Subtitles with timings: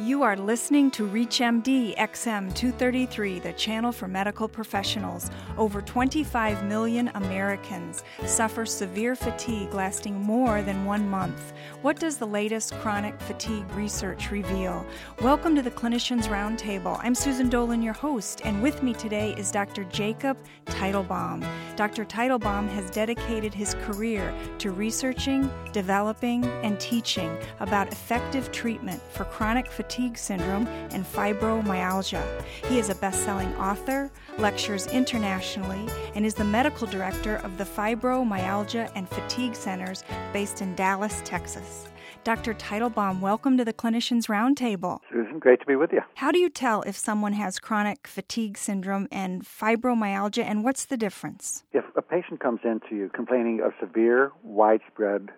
[0.00, 5.30] You are listening to ReachMD XM 233, the channel for medical professionals.
[5.58, 11.52] Over 25 million Americans suffer severe fatigue lasting more than one month.
[11.82, 14.86] What does the latest chronic fatigue research reveal?
[15.20, 16.98] Welcome to the Clinicians Roundtable.
[17.02, 19.84] I'm Susan Dolan, your host, and with me today is Dr.
[19.84, 21.46] Jacob Teitelbaum.
[21.76, 22.06] Dr.
[22.06, 29.70] Teitelbaum has dedicated his career to researching, developing, and teaching about effective treatment for chronic
[29.70, 32.22] fatigue fatigue syndrome and fibromyalgia.
[32.66, 37.64] He is a best selling author, lectures internationally, and is the medical director of the
[37.64, 41.88] Fibromyalgia and Fatigue Centers based in Dallas, Texas.
[42.22, 42.54] Dr.
[42.54, 45.00] Teitelbaum, welcome to the Clinicians Roundtable.
[45.10, 46.02] Susan, great to be with you.
[46.14, 50.96] How do you tell if someone has chronic fatigue syndrome and fibromyalgia, and what's the
[50.96, 51.64] difference?
[51.72, 55.30] If a patient comes in to you complaining of severe, widespread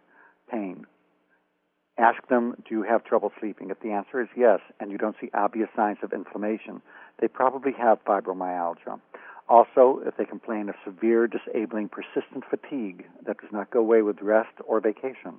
[0.50, 0.84] pain,
[1.98, 3.70] Ask them, do you have trouble sleeping?
[3.70, 6.80] If the answer is yes, and you don't see obvious signs of inflammation,
[7.20, 8.98] they probably have fibromyalgia.
[9.48, 14.22] Also, if they complain of severe, disabling, persistent fatigue that does not go away with
[14.22, 15.34] rest or vacation,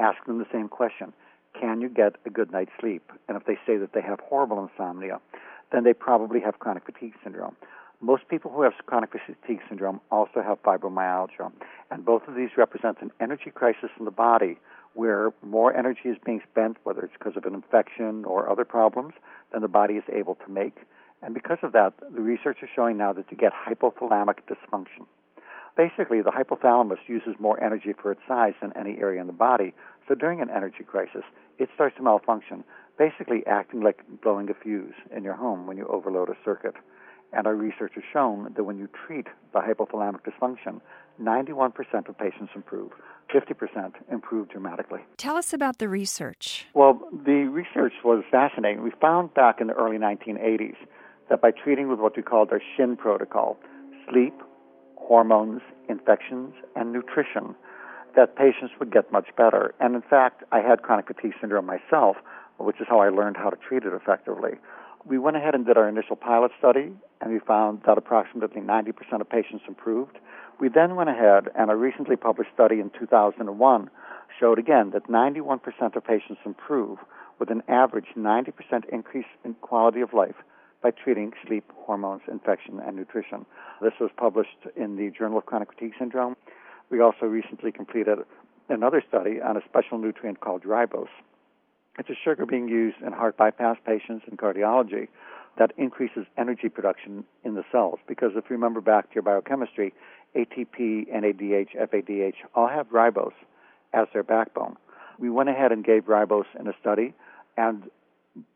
[0.00, 1.12] ask them the same question
[1.58, 3.12] Can you get a good night's sleep?
[3.28, 5.20] And if they say that they have horrible insomnia,
[5.70, 7.54] then they probably have chronic fatigue syndrome.
[8.00, 11.52] Most people who have chronic fatigue syndrome also have fibromyalgia,
[11.92, 14.58] and both of these represent an energy crisis in the body
[14.94, 19.14] where more energy is being spent, whether it's because of an infection or other problems,
[19.52, 20.76] than the body is able to make.
[21.22, 25.06] And because of that, the research is showing now that you get hypothalamic dysfunction.
[25.76, 29.72] Basically, the hypothalamus uses more energy for its size than any area in the body.
[30.06, 31.22] So during an energy crisis,
[31.58, 32.64] it starts to malfunction,
[32.98, 36.74] basically acting like blowing a fuse in your home when you overload a circuit.
[37.32, 40.82] And our research has shown that when you treat the hypothalamic dysfunction,
[41.20, 42.90] 91% of patients improve.
[43.32, 45.00] 50% improved dramatically.
[45.16, 46.66] Tell us about the research.
[46.74, 48.82] Well, the research was fascinating.
[48.82, 50.76] We found back in the early 1980s
[51.30, 53.58] that by treating with what we called our SHIN protocol,
[54.10, 54.34] sleep,
[54.96, 57.54] hormones, infections, and nutrition,
[58.14, 59.74] that patients would get much better.
[59.80, 62.16] And in fact, I had chronic fatigue syndrome myself,
[62.58, 64.52] which is how I learned how to treat it effectively.
[65.04, 69.20] We went ahead and did our initial pilot study, and we found that approximately 90%
[69.20, 70.18] of patients improved.
[70.60, 73.90] We then went ahead, and a recently published study in 2001
[74.38, 76.98] showed again that 91% of patients improve
[77.40, 78.52] with an average 90%
[78.92, 80.36] increase in quality of life
[80.82, 83.44] by treating sleep, hormones, infection, and nutrition.
[83.80, 86.36] This was published in the Journal of Chronic Fatigue Syndrome.
[86.90, 88.18] We also recently completed
[88.68, 91.08] another study on a special nutrient called ribose.
[91.98, 95.08] It's a sugar being used in heart bypass patients and cardiology
[95.58, 97.98] that increases energy production in the cells.
[98.08, 99.92] Because if you remember back to your biochemistry,
[100.34, 103.34] ATP, NADH, FADH all have ribose
[103.92, 104.76] as their backbone.
[105.18, 107.12] We went ahead and gave ribose in a study,
[107.58, 107.90] and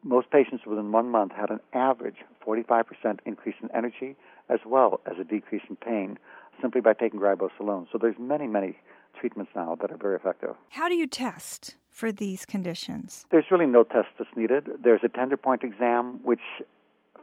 [0.03, 2.17] most patients within one month had an average
[2.47, 4.17] 45% increase in energy
[4.49, 6.19] as well as a decrease in pain
[6.63, 7.87] simply by taking ribose alone.
[7.93, 8.79] So there's many, many
[9.21, 10.55] treatments now that are very effective.
[10.71, 13.25] How do you test for these conditions?
[13.31, 14.69] There's really no test that's needed.
[14.85, 16.45] There's a tender point exam, which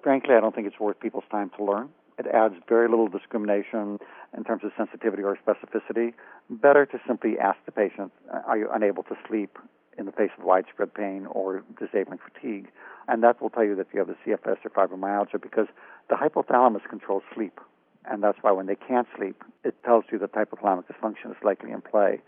[0.01, 1.89] frankly I don't think it's worth people's time to learn.
[2.17, 3.99] It adds very little discrimination
[4.35, 6.13] in terms of sensitivity or specificity.
[6.49, 9.59] Better to simply ask the patient, uh, are you unable to sleep
[9.95, 12.67] in the face of widespread pain or disabling fatigue?
[13.07, 15.67] And that will tell you that you have the CFS or fibromyalgia because
[16.09, 17.59] the hypothalamus controls sleep.
[18.05, 21.71] And that's why when they can't sleep, it tells you that hypothalamic dysfunction is likely
[21.71, 22.21] in play.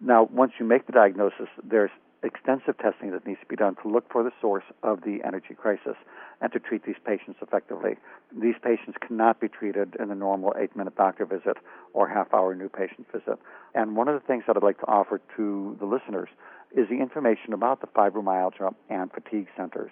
[0.00, 1.90] Now, once you make the diagnosis, there's
[2.22, 5.54] extensive testing that needs to be done to look for the source of the energy
[5.54, 5.96] crisis
[6.40, 7.96] and to treat these patients effectively.
[8.34, 11.56] These patients cannot be treated in the normal eight minute doctor visit
[11.92, 13.38] or half hour new patient visit.
[13.74, 16.28] And one of the things that I'd like to offer to the listeners
[16.74, 19.90] is the information about the fibromyalgia and fatigue centers.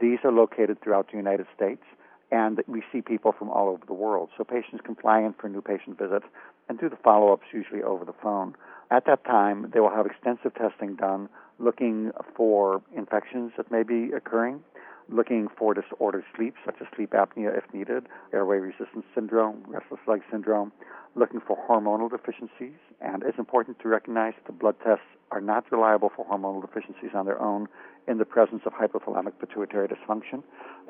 [0.00, 1.82] These are located throughout the United States
[2.30, 4.30] and we see people from all over the world.
[4.36, 6.26] So patients can fly in for a new patient visits
[6.68, 8.54] and do the follow ups usually over the phone.
[8.90, 11.28] At that time, they will have extensive testing done
[11.58, 14.60] looking for infections that may be occurring,
[15.08, 20.22] looking for disordered sleep, such as sleep apnea if needed, airway resistance syndrome, restless leg
[20.30, 20.72] syndrome,
[21.14, 22.78] looking for hormonal deficiencies.
[23.00, 27.10] And it's important to recognize that the blood tests are not reliable for hormonal deficiencies
[27.14, 27.68] on their own
[28.06, 30.42] in the presence of hypothalamic pituitary dysfunction,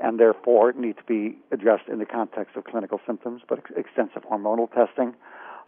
[0.03, 4.73] and therefore need to be addressed in the context of clinical symptoms, but extensive hormonal
[4.73, 5.15] testing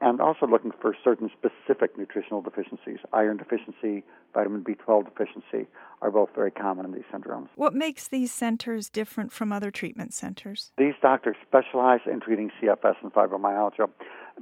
[0.01, 2.99] and also looking for certain specific nutritional deficiencies.
[3.13, 4.05] Iron deficiency,
[4.35, 5.69] vitamin B12 deficiency
[6.03, 7.49] are both very common in these syndromes.
[7.57, 10.73] What makes these centers different from other treatment centers?
[10.77, 13.89] These doctors specialize in treating CFS and fibromyalgia.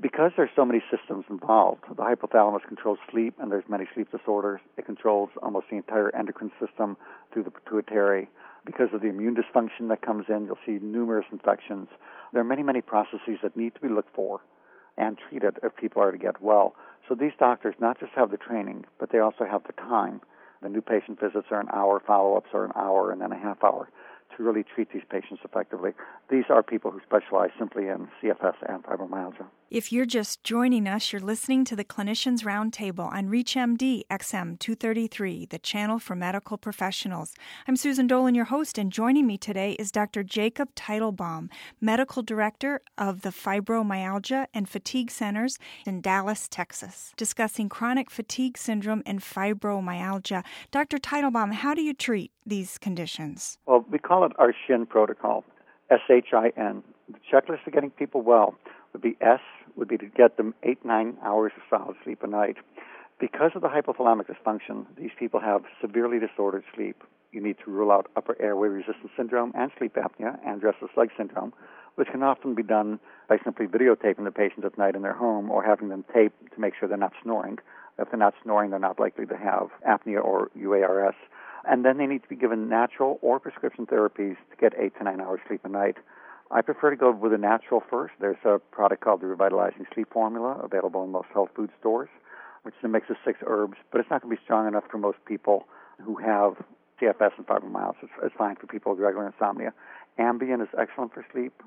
[0.01, 4.61] Because there's so many systems involved, the hypothalamus controls sleep, and there's many sleep disorders.
[4.77, 6.97] It controls almost the entire endocrine system
[7.33, 8.29] through the pituitary.
[8.67, 11.87] Because of the immune dysfunction that comes in, you'll see numerous infections.
[12.33, 14.41] There are many, many processes that need to be looked for
[14.97, 16.75] and treat it if people are to get well.
[17.09, 20.21] So these doctors not just have the training, but they also have the time.
[20.63, 23.39] The new patient visits are an hour, follow ups are an hour, and then a
[23.39, 23.89] half hour
[24.37, 25.93] to really treat these patients effectively.
[26.31, 29.47] These are people who specialize simply in CFS and fibromyalgia.
[29.75, 35.47] If you're just joining us, you're listening to the Clinicians Roundtable on ReachMD XM 233,
[35.47, 37.35] the channel for medical professionals.
[37.67, 40.23] I'm Susan Dolan, your host, and joining me today is Dr.
[40.23, 41.51] Jacob Teitelbaum,
[41.81, 49.03] Medical Director of the Fibromyalgia and Fatigue Centers in Dallas, Texas, discussing chronic fatigue syndrome
[49.05, 50.45] and fibromyalgia.
[50.71, 50.99] Dr.
[50.99, 53.59] Teitelbaum, how do you treat these conditions?
[53.67, 55.43] Well, we call it our SHIN protocol,
[55.91, 56.85] S H I N.
[57.09, 58.55] The checklist for getting people well
[58.93, 59.41] would be S
[59.77, 62.57] would be to get them eight, nine hours of solid sleep a night.
[63.21, 67.03] Because of the hypothalamic dysfunction, these people have severely disordered sleep.
[67.33, 71.11] You need to rule out upper airway resistance syndrome and sleep apnea and restless leg
[71.17, 71.53] syndrome,
[71.95, 72.99] which can often be done
[73.29, 76.61] by simply videotaping the patient at night in their home or having them tape to
[76.61, 77.59] make sure they're not snoring.
[77.99, 81.15] If they're not snoring, they're not likely to have apnea or UARS.
[81.67, 85.05] And then they need to be given natural or prescription therapies to get eight to
[85.05, 85.97] nine hours sleep a night.
[86.55, 88.15] I prefer to go with a natural first.
[88.21, 92.09] There's a product called the Revitalizing Sleep Formula available in most health food stores,
[92.63, 94.85] which is a mix of six herbs, but it's not going to be strong enough
[94.89, 95.67] for most people
[96.01, 96.55] who have
[97.03, 98.05] CFS and fibromyalgia.
[98.05, 99.73] It's, it's fine for people with regular insomnia.
[100.17, 101.61] Ambien is excellent for sleep,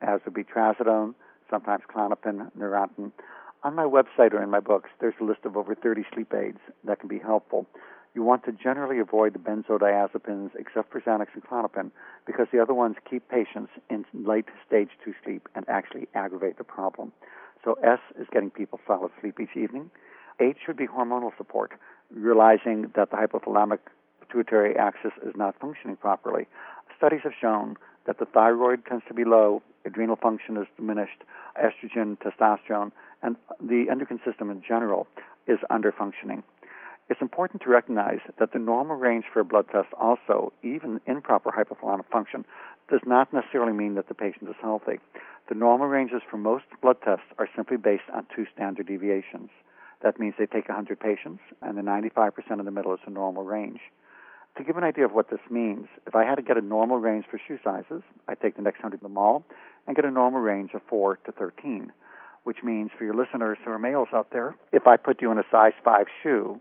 [0.00, 1.14] as would be trazodone,
[1.50, 3.12] sometimes Klonopin, Neurontin.
[3.62, 6.60] On my website or in my books, there's a list of over 30 sleep aids
[6.84, 7.66] that can be helpful
[8.14, 11.90] you want to generally avoid the benzodiazepines except for Xanax and Klonopin
[12.26, 16.64] because the other ones keep patients in late stage 2 sleep and actually aggravate the
[16.64, 17.12] problem.
[17.64, 19.90] So S is getting people solid sleep each evening.
[20.40, 21.72] H should be hormonal support,
[22.12, 23.78] realizing that the hypothalamic
[24.20, 26.46] pituitary axis is not functioning properly.
[26.96, 31.22] Studies have shown that the thyroid tends to be low, adrenal function is diminished,
[31.62, 32.92] estrogen, testosterone,
[33.22, 35.06] and the endocrine system in general
[35.46, 36.42] is under functioning.
[37.10, 41.50] It's important to recognize that the normal range for a blood test also, even improper
[41.50, 42.44] hypothalamic function,
[42.88, 45.00] does not necessarily mean that the patient is healthy.
[45.48, 49.50] The normal ranges for most blood tests are simply based on two standard deviations.
[50.02, 52.30] That means they take 100 patients, and the 95%
[52.60, 53.80] in the middle is the normal range.
[54.56, 56.98] To give an idea of what this means, if I had to get a normal
[56.98, 59.44] range for shoe sizes, I'd take the next 100 in the mall
[59.88, 61.92] and get a normal range of 4 to 13,
[62.44, 65.38] which means for your listeners who are males out there, if I put you in
[65.38, 66.60] a size 5 shoe,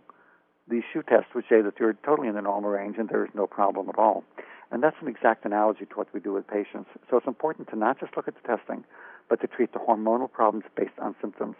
[0.69, 3.31] these shoe tests would say that you're totally in the normal range and there is
[3.33, 4.24] no problem at all.
[4.71, 6.89] And that's an exact analogy to what we do with patients.
[7.10, 8.83] So it's important to not just look at the testing,
[9.27, 11.56] but to treat the hormonal problems based on symptoms.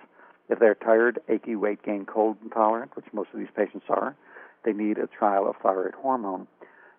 [0.47, 4.15] If they're tired, achy, weight gain, cold intolerant, which most of these patients are,
[4.63, 6.47] they need a trial of thyroid hormone.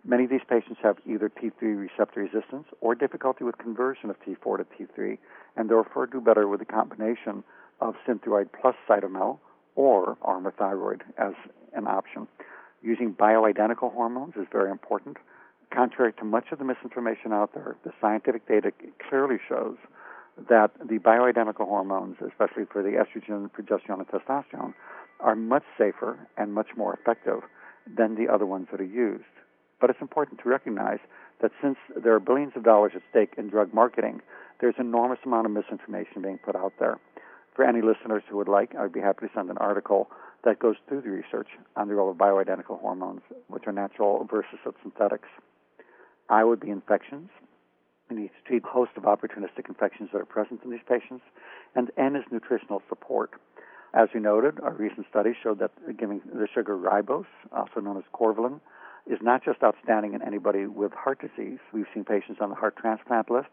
[0.05, 4.59] Many of these patients have either T3 receptor resistance or difficulty with conversion of T4
[4.59, 5.19] to T3,
[5.57, 7.45] and therefore do better with a combination
[7.81, 9.39] of Synthroid plus Cytomel
[9.75, 10.55] or Armour
[11.19, 11.33] as
[11.75, 12.27] an option.
[12.83, 15.19] Using bioidentical hormones is very important.
[15.73, 18.73] Contrary to much of the misinformation out there, the scientific data
[19.09, 19.77] clearly shows
[20.49, 24.75] that the bioidentical hormones, especially for the estrogen, progesterone, and testosterone,
[25.21, 27.43] are much safer and much more effective
[27.87, 29.25] than the other ones that are used.
[29.81, 30.99] But it's important to recognize
[31.41, 34.21] that since there are billions of dollars at stake in drug marketing,
[34.61, 36.99] there's an enormous amount of misinformation being put out there.
[37.61, 40.09] For any listeners who would like, I'd be happy to send an article
[40.45, 44.59] that goes through the research on the role of bioidentical hormones, which are natural versus
[44.83, 45.29] synthetics.
[46.31, 47.29] I would be infections.
[48.09, 51.23] To treat a host of opportunistic infections that are present in these patients.
[51.77, 53.33] And N is nutritional support.
[53.93, 58.05] As we noted, our recent studies showed that giving the sugar ribose, also known as
[58.15, 58.61] Corvalen,
[59.07, 61.59] is not just outstanding in anybody with heart disease.
[61.75, 63.51] We've seen patients on the heart transplant list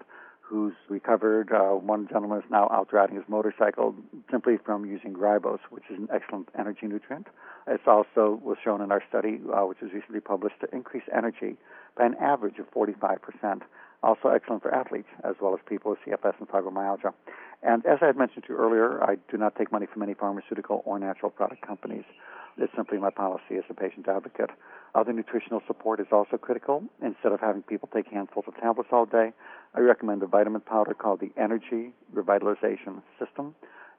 [0.47, 1.51] who's recovered.
[1.51, 3.93] Uh, one gentleman is now out riding his motorcycle
[4.31, 7.27] simply from using ribose, which is an excellent energy nutrient.
[7.67, 11.57] It also was shown in our study, uh, which was recently published, to increase energy
[11.97, 13.61] by an average of 45%.
[14.03, 17.13] Also excellent for athletes as well as people with CFS and fibromyalgia.
[17.63, 20.13] And as I had mentioned to you earlier, I do not take money from any
[20.13, 22.03] pharmaceutical or natural product companies.
[22.57, 24.49] It's simply my policy as a patient advocate.
[24.95, 26.83] Other nutritional support is also critical.
[27.03, 29.31] Instead of having people take handfuls of tablets all day,
[29.75, 33.53] I recommend a vitamin powder called the Energy Revitalization System.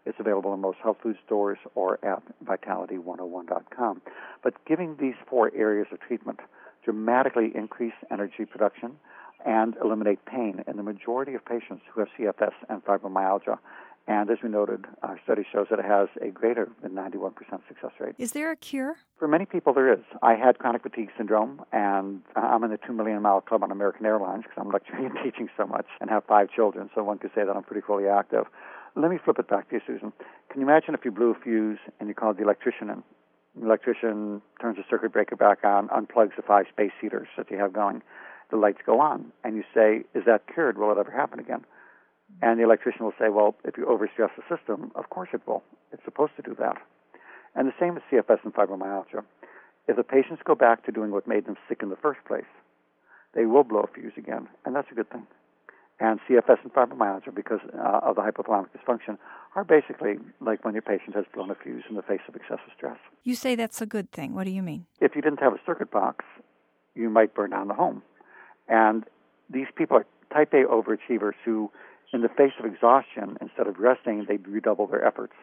[0.07, 4.02] It's available in most health food stores or at vitality101.com.
[4.43, 6.40] But giving these four areas of treatment
[6.85, 8.93] dramatically increase energy production
[9.45, 13.59] and eliminate pain in the majority of patients who have CFS and fibromyalgia
[14.07, 17.35] And as we noted, our study shows that it has a greater than 91%
[17.68, 18.14] success rate.
[18.16, 18.97] Is there a cure?
[19.18, 20.04] For many people, there is.
[20.23, 24.07] I had chronic fatigue syndrome, and I'm in the 2 million mile club on American
[24.07, 27.33] Airlines because I'm lecturing and teaching so much and have five children, so one could
[27.35, 28.47] say that I'm pretty fully active.
[28.97, 30.12] Let me flip it back to you, Susan.
[30.50, 33.02] Can you imagine if you blew a fuse and you called the electrician in?
[33.61, 37.59] The electrician turns the circuit breaker back on, unplugs the five space heaters that you
[37.59, 38.02] have going.
[38.50, 40.78] The lights go on, and you say, Is that cured?
[40.78, 41.64] Will it ever happen again?
[42.43, 45.62] And the electrician will say, well, if you overstress the system, of course it will.
[45.93, 46.76] It's supposed to do that.
[47.55, 49.25] And the same with CFS and fibromyalgia.
[49.88, 52.45] If the patients go back to doing what made them sick in the first place,
[53.35, 55.26] they will blow a fuse again, and that's a good thing.
[56.00, 59.19] And CFS and fibromyalgia, because uh, of the hypothalamic dysfunction,
[59.57, 62.71] are basically like when your patient has blown a fuse in the face of excessive
[62.76, 62.99] stress.
[63.25, 64.35] You say that's a good thing.
[64.35, 64.87] What do you mean?
[65.00, 66.25] If you didn't have a circuit box,
[66.95, 68.02] you might burn down the home.
[68.69, 69.05] And
[69.51, 71.71] these people are type A overachievers who
[72.13, 75.35] in the face of exhaustion, instead of resting, they redouble their efforts.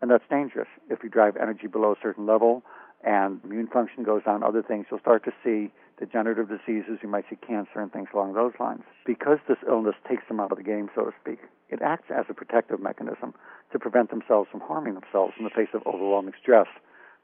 [0.00, 0.68] And that's dangerous.
[0.90, 2.62] If you drive energy below a certain level
[3.04, 6.98] and immune function goes down, other things, you'll start to see degenerative diseases.
[7.02, 8.82] You might see cancer and things along those lines.
[9.06, 12.26] Because this illness takes them out of the game, so to speak, it acts as
[12.28, 13.34] a protective mechanism
[13.72, 16.68] to prevent themselves from harming themselves in the face of overwhelming stress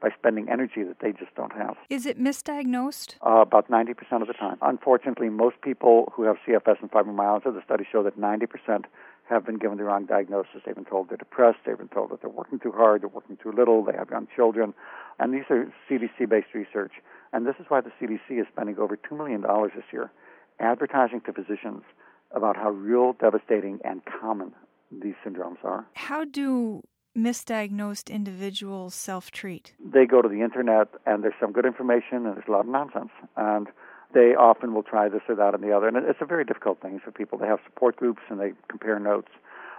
[0.00, 1.76] by spending energy that they just don't have.
[1.90, 3.17] Is it misdiagnosed?
[3.25, 4.57] Uh, about 90% of the time.
[4.62, 8.85] Unfortunately, most people who have CFS and fibromyalgia, the studies show that 90%
[9.28, 10.62] have been given the wrong diagnosis.
[10.64, 11.59] They've been told they're depressed.
[11.67, 13.02] They've been told that they're working too hard.
[13.02, 13.85] They're working too little.
[13.85, 14.73] They have young children.
[15.19, 16.93] And these are CDC based research.
[17.33, 19.43] And this is why the CDC is spending over $2 million
[19.75, 20.11] this year
[20.61, 21.83] advertising to physicians
[22.33, 24.52] about how real, devastating, and common
[24.90, 25.87] these syndromes are.
[25.95, 26.83] How do
[27.19, 29.75] misdiagnosed individuals self treat?
[29.85, 32.69] They go to the internet and there's some good information and there's a lot of
[32.69, 33.11] nonsense.
[33.37, 33.69] And
[34.15, 35.89] they often will try this or that and the other.
[35.89, 37.39] And it's a very difficult thing for people.
[37.39, 39.29] They have support groups and they compare notes.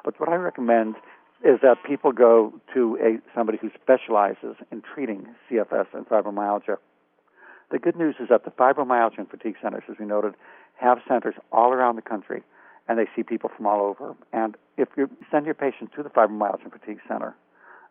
[0.03, 0.95] But what I recommend
[1.43, 6.77] is that people go to a somebody who specializes in treating CFS and fibromyalgia.
[7.71, 10.33] The good news is that the fibromyalgia and fatigue centers, as we noted,
[10.75, 12.43] have centers all around the country
[12.89, 14.15] and they see people from all over.
[14.33, 17.35] And if you send your patient to the fibromyalgia and fatigue center,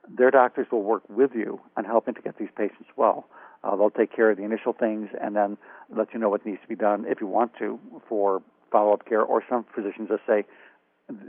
[0.08, 3.28] their doctors will work with you on helping to get these patients well.
[3.62, 5.56] Uh, they'll take care of the initial things and then
[5.96, 7.78] let you know what needs to be done if you want to
[8.08, 9.22] for follow-up care.
[9.22, 10.44] Or some physicians just say,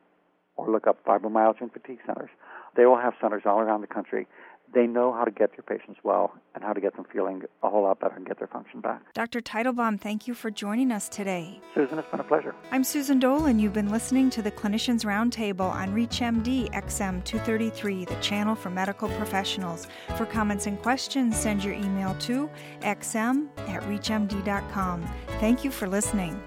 [0.56, 2.30] or look up fibromyalgia and fatigue centers.
[2.76, 4.26] They will have centers all around the country.
[4.74, 7.68] They know how to get your patients well and how to get them feeling a
[7.68, 9.02] whole lot better and get their function back.
[9.12, 9.42] Dr.
[9.42, 11.60] Teitelbaum, thank you for joining us today.
[11.74, 12.54] Susan, it's been a pleasure.
[12.70, 13.58] I'm Susan Dolan.
[13.58, 19.10] You've been listening to the Clinicians Roundtable on ReachMD XM 233, the channel for medical
[19.10, 19.86] professionals.
[20.16, 22.48] For comments and questions, send your email to
[22.80, 25.06] xm at reachmd.com.
[25.38, 26.42] Thank you for listening.